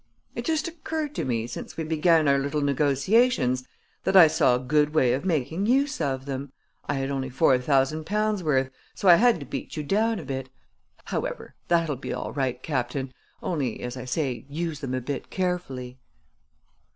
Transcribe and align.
It 0.33 0.45
just 0.45 0.67
occurred 0.67 1.13
to 1.13 1.23
me, 1.25 1.45
since 1.45 1.77
we 1.77 1.83
began 1.83 2.27
our 2.27 2.39
little 2.39 2.61
negotiations, 2.61 3.67
that 4.03 4.17
I 4.17 4.25
saw 4.25 4.55
a 4.55 4.59
good 4.59 4.95
way 4.95 5.13
of 5.13 5.25
making 5.25 5.67
use 5.67 6.01
of 6.01 6.25
them. 6.25 6.51
I 6.87 6.95
had 6.95 7.11
only 7.11 7.29
four 7.29 7.59
thousand 7.59 8.07
pounds' 8.07 8.41
worth; 8.41 8.71
so 8.95 9.07
I 9.07 9.17
had 9.17 9.39
to 9.41 9.45
beat 9.45 9.77
you 9.77 9.83
down 9.83 10.17
a 10.17 10.25
bit. 10.25 10.49
However, 11.03 11.53
that'll 11.67 11.97
be 11.97 12.11
all 12.13 12.33
right, 12.33 12.63
captain, 12.63 13.13
only, 13.43 13.79
as 13.81 13.95
I 13.95 14.05
say, 14.05 14.43
use 14.49 14.79
them 14.79 14.95
a 14.95 15.01
bit 15.01 15.29
carefully.... 15.29 15.99